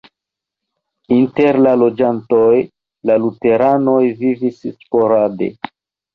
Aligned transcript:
Inter 1.17 1.59
la 1.65 1.73
loĝantoj 1.81 2.47
la 3.11 3.19
luteranoj 3.27 4.01
vivis 4.25 4.61
sporade. 4.81 5.53